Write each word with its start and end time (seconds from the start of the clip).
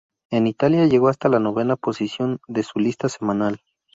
En 0.31 0.47
Italia 0.47 0.87
llegó 0.87 1.09
hasta 1.09 1.29
la 1.29 1.37
novena 1.39 1.75
posición 1.75 2.39
de 2.47 2.63
su 2.63 2.79
lista 2.79 3.07
semanal. 3.07 3.61